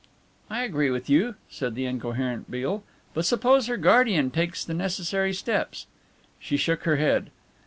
"I 0.49 0.63
agree 0.63 0.89
with 0.89 1.11
you," 1.11 1.35
said 1.47 1.75
the 1.75 1.85
incoherent 1.85 2.49
Beale. 2.49 2.81
"But 3.13 3.23
suppose 3.27 3.67
her 3.67 3.77
guardian 3.77 4.31
takes 4.31 4.65
the 4.65 4.73
necessary 4.73 5.31
steps?" 5.31 5.85
She 6.39 6.57
shook 6.57 6.85
her 6.85 6.95
head. 6.95 7.29